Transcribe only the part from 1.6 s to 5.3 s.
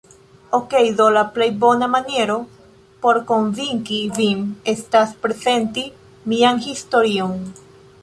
bona maniero, por konvinki vin estas